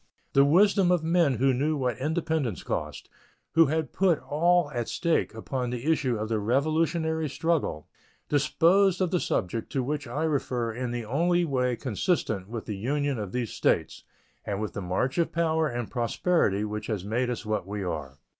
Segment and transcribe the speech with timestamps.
[0.33, 3.07] The wisdom of men who knew what independence cost,
[3.51, 7.87] who had put all at stake upon the issue of the Revolutionary struggle,
[8.27, 12.77] disposed of the subject to which I refer in the only way consistent with the
[12.77, 14.03] Union of these States
[14.43, 18.17] and with the march of power and prosperity which has made us what we are.